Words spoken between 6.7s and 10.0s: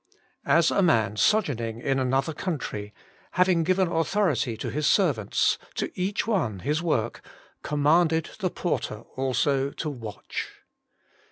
zi'ork, commanded the porter also to